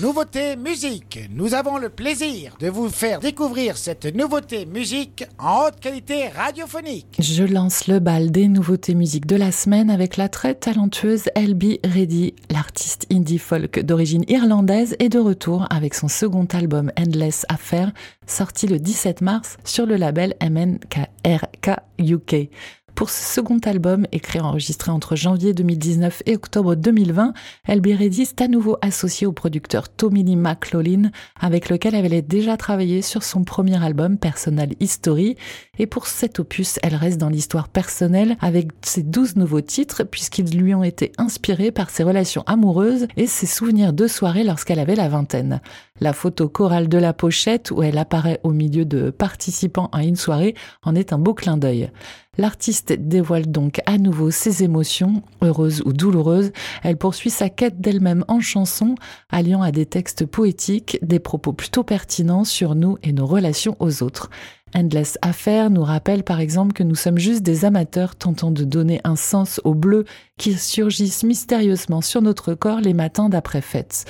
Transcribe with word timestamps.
Nouveauté 0.00 0.54
musique. 0.54 1.18
Nous 1.28 1.54
avons 1.54 1.76
le 1.76 1.88
plaisir 1.88 2.56
de 2.60 2.68
vous 2.68 2.88
faire 2.88 3.18
découvrir 3.18 3.76
cette 3.76 4.06
nouveauté 4.14 4.64
musique 4.64 5.24
en 5.40 5.64
haute 5.66 5.80
qualité 5.80 6.28
radiophonique. 6.28 7.16
Je 7.18 7.42
lance 7.42 7.88
le 7.88 7.98
bal 7.98 8.30
des 8.30 8.46
nouveautés 8.46 8.94
musiques 8.94 9.26
de 9.26 9.34
la 9.34 9.50
semaine 9.50 9.90
avec 9.90 10.16
la 10.16 10.28
très 10.28 10.54
talentueuse 10.54 11.24
Elby 11.34 11.80
Reddy. 11.84 12.34
L'artiste 12.48 13.06
indie 13.10 13.38
folk 13.38 13.80
d'origine 13.80 14.24
irlandaise 14.28 14.94
est 15.00 15.08
de 15.08 15.18
retour 15.18 15.66
avec 15.68 15.94
son 15.94 16.06
second 16.06 16.46
album 16.52 16.92
Endless 16.96 17.44
Affair, 17.48 17.90
sorti 18.28 18.68
le 18.68 18.78
17 18.78 19.20
mars 19.20 19.56
sur 19.64 19.84
le 19.84 19.96
label 19.96 20.34
MNKRK 20.40 21.80
UK. 21.98 22.50
Pour 22.98 23.10
ce 23.10 23.36
second 23.36 23.60
album, 23.64 24.08
écrit 24.10 24.40
et 24.40 24.42
enregistré 24.42 24.90
entre 24.90 25.14
janvier 25.14 25.54
2019 25.54 26.24
et 26.26 26.34
octobre 26.34 26.74
2020, 26.74 27.32
Elby 27.68 27.94
Reddy 27.94 28.22
est 28.22 28.40
à 28.40 28.48
nouveau 28.48 28.76
associée 28.82 29.24
au 29.24 29.30
producteur 29.30 29.88
Tommy 29.88 30.24
Lee 30.24 30.34
McLaughlin, 30.34 31.12
avec 31.38 31.68
lequel 31.68 31.94
elle 31.94 32.06
avait 32.06 32.22
déjà 32.22 32.56
travaillé 32.56 33.00
sur 33.00 33.22
son 33.22 33.44
premier 33.44 33.80
album 33.84 34.18
Personal 34.18 34.70
History. 34.80 35.36
Et 35.78 35.86
pour 35.86 36.08
cet 36.08 36.40
opus, 36.40 36.80
elle 36.82 36.96
reste 36.96 37.18
dans 37.18 37.28
l'histoire 37.28 37.68
personnelle 37.68 38.36
avec 38.40 38.70
ses 38.82 39.04
douze 39.04 39.36
nouveaux 39.36 39.60
titres, 39.60 40.02
puisqu'ils 40.02 40.58
lui 40.58 40.74
ont 40.74 40.82
été 40.82 41.12
inspirés 41.18 41.70
par 41.70 41.90
ses 41.90 42.02
relations 42.02 42.42
amoureuses 42.48 43.06
et 43.16 43.28
ses 43.28 43.46
souvenirs 43.46 43.92
de 43.92 44.08
soirée 44.08 44.42
lorsqu'elle 44.42 44.80
avait 44.80 44.96
la 44.96 45.08
vingtaine. 45.08 45.60
La 46.00 46.12
photo 46.12 46.48
chorale 46.48 46.88
de 46.88 46.98
la 46.98 47.12
pochette, 47.12 47.70
où 47.70 47.82
elle 47.82 47.98
apparaît 47.98 48.40
au 48.44 48.50
milieu 48.50 48.84
de 48.84 49.10
participants 49.10 49.88
à 49.92 50.04
une 50.04 50.16
soirée, 50.16 50.54
en 50.82 50.94
est 50.94 51.12
un 51.12 51.18
beau 51.18 51.34
clin 51.34 51.56
d'œil. 51.56 51.90
L'artiste 52.36 52.92
dévoile 52.92 53.50
donc 53.50 53.80
à 53.84 53.98
nouveau 53.98 54.30
ses 54.30 54.62
émotions, 54.62 55.22
heureuses 55.42 55.82
ou 55.84 55.92
douloureuses. 55.92 56.52
Elle 56.84 56.96
poursuit 56.96 57.30
sa 57.30 57.48
quête 57.48 57.80
d'elle-même 57.80 58.24
en 58.28 58.38
chanson, 58.38 58.94
alliant 59.28 59.60
à 59.60 59.72
des 59.72 59.86
textes 59.86 60.24
poétiques 60.24 60.98
des 61.02 61.18
propos 61.18 61.52
plutôt 61.52 61.82
pertinents 61.82 62.44
sur 62.44 62.76
nous 62.76 62.96
et 63.02 63.12
nos 63.12 63.26
relations 63.26 63.76
aux 63.80 64.04
autres. 64.04 64.30
Endless 64.74 65.18
Affair 65.22 65.70
nous 65.70 65.82
rappelle 65.82 66.22
par 66.22 66.40
exemple 66.40 66.74
que 66.74 66.82
nous 66.82 66.94
sommes 66.94 67.18
juste 67.18 67.42
des 67.42 67.64
amateurs 67.64 68.14
tentant 68.14 68.50
de 68.50 68.64
donner 68.64 69.00
un 69.02 69.16
sens 69.16 69.60
aux 69.64 69.74
bleus 69.74 70.04
qui 70.36 70.54
surgissent 70.54 71.24
mystérieusement 71.24 72.02
sur 72.02 72.22
notre 72.22 72.54
corps 72.54 72.80
les 72.80 72.94
matins 72.94 73.28
d'après-fête. 73.28 74.04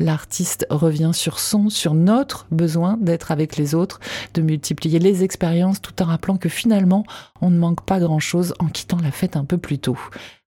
L'artiste 0.00 0.66
revient 0.70 1.10
sur 1.12 1.38
son, 1.38 1.70
sur 1.70 1.94
notre 1.94 2.46
besoin 2.50 2.96
d'être 3.00 3.30
avec 3.30 3.56
les 3.56 3.74
autres, 3.74 4.00
de 4.34 4.42
multiplier 4.42 4.98
les 4.98 5.24
expériences 5.24 5.80
tout 5.80 6.02
en 6.02 6.06
rappelant 6.06 6.36
que 6.36 6.48
finalement, 6.48 7.04
on 7.40 7.50
ne 7.50 7.58
manque 7.58 7.84
pas 7.84 7.98
grand-chose 7.98 8.54
en 8.58 8.66
quittant 8.66 8.98
la 9.02 9.10
fête 9.10 9.36
un 9.36 9.44
peu 9.44 9.58
plus 9.58 9.78
tôt. 9.78 9.98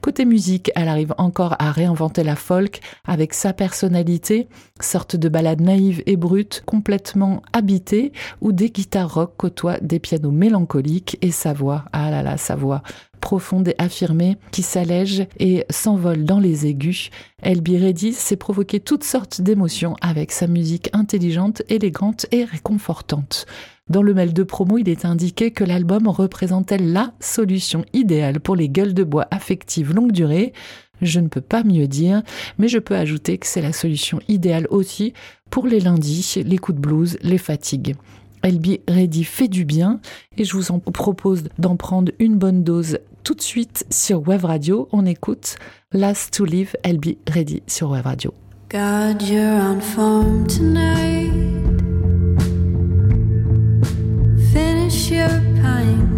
Côté 0.00 0.24
musique, 0.24 0.70
elle 0.76 0.86
arrive 0.86 1.12
encore 1.18 1.56
à 1.58 1.72
réinventer 1.72 2.22
la 2.22 2.36
folk 2.36 2.78
avec 3.04 3.34
sa 3.34 3.52
personnalité, 3.52 4.48
sorte 4.80 5.16
de 5.16 5.28
balade 5.28 5.60
naïve 5.60 6.04
et 6.06 6.16
brute, 6.16 6.62
complètement 6.64 7.42
habitée, 7.52 8.12
où 8.40 8.52
des 8.52 8.70
guitares 8.70 9.12
rock 9.12 9.34
côtoient 9.36 9.80
des 9.80 9.98
pianos 9.98 10.30
mélancoliques 10.30 11.18
et 11.20 11.32
sa 11.32 11.52
voix, 11.52 11.84
ah 11.92 12.12
là 12.12 12.22
là, 12.22 12.36
sa 12.36 12.54
voix 12.54 12.82
profonde 13.18 13.68
et 13.68 13.74
affirmée 13.78 14.36
qui 14.50 14.62
s'allège 14.62 15.26
et 15.38 15.64
s'envole 15.70 16.24
dans 16.24 16.40
les 16.40 16.66
aigus. 16.66 17.10
Elby 17.42 17.78
Reddy 17.78 18.12
s'est 18.12 18.36
provoqué 18.36 18.80
toutes 18.80 19.04
sortes 19.04 19.40
d'émotions 19.40 19.96
avec 20.00 20.32
sa 20.32 20.46
musique 20.46 20.90
intelligente, 20.92 21.62
élégante 21.68 22.26
et 22.32 22.44
réconfortante. 22.44 23.46
Dans 23.88 24.02
le 24.02 24.12
mail 24.12 24.34
de 24.34 24.42
promo, 24.42 24.76
il 24.76 24.88
est 24.88 25.06
indiqué 25.06 25.50
que 25.50 25.64
l'album 25.64 26.08
représentait 26.08 26.78
la 26.78 27.12
solution 27.20 27.84
idéale 27.94 28.40
pour 28.40 28.54
les 28.54 28.68
gueules 28.68 28.92
de 28.92 29.04
bois 29.04 29.26
affectives 29.30 29.94
longue 29.94 30.12
durée. 30.12 30.52
Je 31.00 31.20
ne 31.20 31.28
peux 31.28 31.40
pas 31.40 31.64
mieux 31.64 31.86
dire, 31.86 32.22
mais 32.58 32.68
je 32.68 32.78
peux 32.78 32.96
ajouter 32.96 33.38
que 33.38 33.46
c'est 33.46 33.62
la 33.62 33.72
solution 33.72 34.20
idéale 34.28 34.66
aussi 34.70 35.14
pour 35.48 35.66
les 35.66 35.80
lundis, 35.80 36.42
les 36.44 36.58
coups 36.58 36.76
de 36.76 36.82
blues, 36.82 37.18
les 37.22 37.38
fatigues. 37.38 37.94
Elby 38.42 38.80
Reddy 38.88 39.24
fait 39.24 39.48
du 39.48 39.64
bien 39.64 40.00
et 40.36 40.44
je 40.44 40.54
vous 40.54 40.70
en 40.70 40.78
propose 40.78 41.44
d'en 41.58 41.76
prendre 41.76 42.12
une 42.18 42.36
bonne 42.36 42.62
dose 42.62 42.98
tout 43.28 43.34
de 43.34 43.42
suite 43.42 43.84
sur 43.90 44.26
Web 44.26 44.46
Radio. 44.46 44.88
On 44.90 45.04
écoute 45.04 45.56
Last 45.92 46.32
to 46.32 46.46
Live, 46.46 46.74
Elby 46.82 47.18
Reddy 47.28 47.62
sur 47.66 47.90
Web 47.90 48.06
Radio. 48.06 48.32
God, 48.70 49.20
you're 49.20 49.60
on 49.60 49.82
form 49.82 50.46
tonight. 50.46 51.30
Finish 54.50 55.10
your 55.10 55.28
pint. 55.60 56.08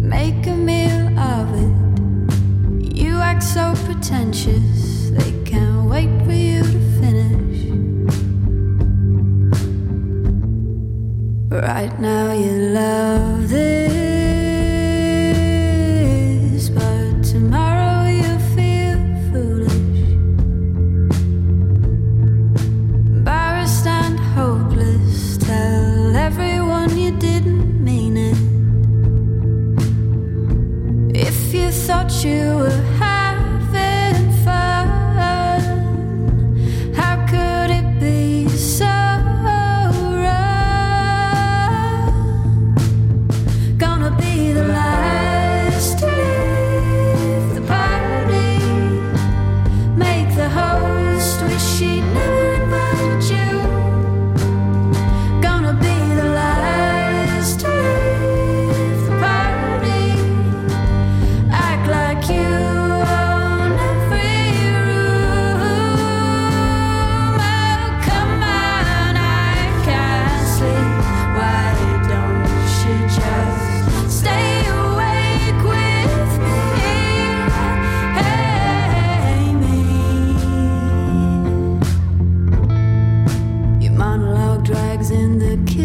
Make 0.00 0.46
a 0.46 0.54
meal 0.54 1.08
of 1.18 1.48
it. 1.58 2.96
You 2.96 3.16
act 3.16 3.42
so 3.42 3.72
pretentious, 3.86 4.79
Right 11.70 12.00
now, 12.00 12.32
you 12.32 12.50
love 12.74 13.39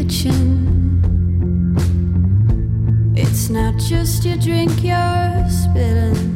kitchen. 0.07 1.03
It's 3.16 3.49
not 3.49 3.77
just 3.77 4.23
your 4.25 4.38
drink 4.38 4.83
you're 4.83 5.49
spilling. 5.49 6.34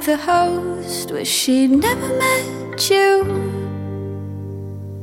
Made 0.00 0.06
the 0.06 0.16
host 0.16 1.10
wish 1.10 1.28
she'd 1.28 1.70
never 1.70 2.08
met 2.18 2.90
you. 2.90 3.24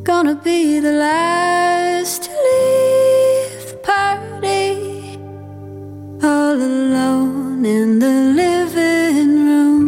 Gonna 0.03 0.35
be 0.35 0.79
the 0.79 0.91
last 0.91 2.23
to 2.23 2.31
leave 2.31 3.71
the 3.71 3.77
party, 3.83 5.19
all 6.23 6.55
alone 6.55 7.65
in 7.65 7.99
the 7.99 8.15
living 8.44 9.45
room. 9.47 9.83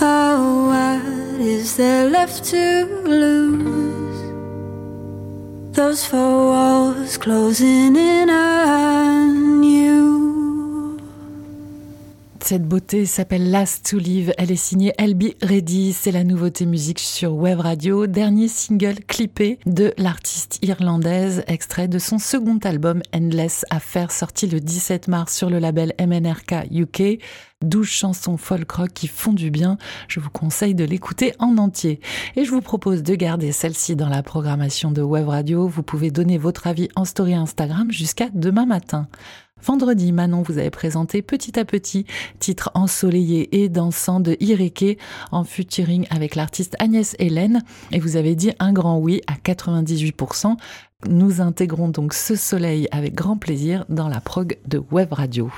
Oh, 0.00 0.66
what 0.70 1.40
is 1.40 1.76
there 1.76 2.08
left 2.08 2.44
to 2.52 2.84
lose? 3.04 4.20
Those 5.76 6.04
four 6.04 6.46
walls 6.52 7.16
closing 7.18 7.96
in 7.96 8.30
on 8.30 9.33
Cette 12.46 12.68
beauté 12.68 13.06
s'appelle 13.06 13.50
Last 13.50 13.88
to 13.88 13.96
Live. 13.96 14.34
Elle 14.36 14.52
est 14.52 14.56
signée 14.56 14.92
LB 14.98 15.32
Ready. 15.40 15.94
C'est 15.94 16.12
la 16.12 16.24
nouveauté 16.24 16.66
musique 16.66 16.98
sur 16.98 17.32
Web 17.32 17.60
Radio. 17.60 18.06
Dernier 18.06 18.48
single 18.48 18.96
clippé 19.08 19.58
de 19.64 19.94
l'artiste 19.96 20.58
irlandaise, 20.60 21.42
extrait 21.46 21.88
de 21.88 21.98
son 21.98 22.18
second 22.18 22.58
album 22.64 23.00
Endless 23.14 23.64
Affair, 23.70 24.12
sorti 24.12 24.46
le 24.46 24.60
17 24.60 25.08
mars 25.08 25.34
sur 25.34 25.48
le 25.48 25.58
label 25.58 25.94
MNRK 25.98 26.66
UK. 26.70 27.18
12 27.62 27.86
chansons 27.86 28.36
folk 28.36 28.70
rock 28.72 28.90
qui 28.92 29.08
font 29.08 29.32
du 29.32 29.50
bien. 29.50 29.78
Je 30.06 30.20
vous 30.20 30.28
conseille 30.28 30.74
de 30.74 30.84
l'écouter 30.84 31.32
en 31.38 31.56
entier. 31.56 31.98
Et 32.36 32.44
je 32.44 32.50
vous 32.50 32.60
propose 32.60 33.02
de 33.02 33.14
garder 33.14 33.52
celle-ci 33.52 33.96
dans 33.96 34.10
la 34.10 34.22
programmation 34.22 34.90
de 34.90 35.00
Web 35.00 35.28
Radio. 35.28 35.66
Vous 35.66 35.82
pouvez 35.82 36.10
donner 36.10 36.36
votre 36.36 36.66
avis 36.66 36.90
en 36.94 37.06
story 37.06 37.32
Instagram 37.32 37.90
jusqu'à 37.90 38.28
demain 38.34 38.66
matin. 38.66 39.08
Vendredi, 39.62 40.12
Manon 40.12 40.42
vous 40.42 40.58
avez 40.58 40.70
présenté 40.70 41.22
Petit 41.22 41.58
à 41.58 41.64
Petit, 41.64 42.04
titre 42.38 42.70
ensoleillé 42.74 43.62
et 43.62 43.68
dansant 43.68 44.20
de 44.20 44.36
Ireke 44.40 44.98
en 45.30 45.44
featuring 45.44 46.06
avec 46.10 46.34
l'artiste 46.34 46.76
Agnès 46.80 47.16
Hélène. 47.18 47.62
Et 47.90 47.98
vous 47.98 48.16
avez 48.16 48.34
dit 48.34 48.52
un 48.58 48.72
grand 48.72 48.98
oui 48.98 49.22
à 49.26 49.34
98%. 49.34 50.56
Nous 51.08 51.40
intégrons 51.40 51.88
donc 51.88 52.12
ce 52.14 52.34
soleil 52.36 52.88
avec 52.90 53.14
grand 53.14 53.38
plaisir 53.38 53.86
dans 53.88 54.08
la 54.08 54.20
prog 54.20 54.58
de 54.66 54.82
Web 54.90 55.12
Radio. 55.12 55.50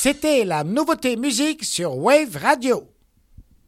C'était 0.00 0.44
la 0.44 0.64
nouveauté 0.64 1.16
musique 1.16 1.64
sur 1.64 1.98
Wave 1.98 2.36
Radio. 2.40 2.84